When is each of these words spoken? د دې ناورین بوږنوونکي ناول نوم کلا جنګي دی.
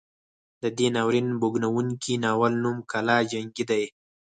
د 0.61 0.63
دې 0.77 0.87
ناورین 0.95 1.27
بوږنوونکي 1.41 2.13
ناول 2.23 2.53
نوم 2.63 2.77
کلا 2.91 3.17
جنګي 3.31 3.63
دی. 3.69 3.83